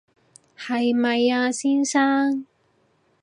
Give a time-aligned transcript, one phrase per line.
[0.57, 2.47] 係咪啊，先生